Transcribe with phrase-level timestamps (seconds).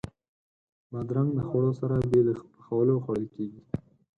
[0.91, 3.61] بادرنګ د خوړو سره بې له پخولو خوړل کېږي.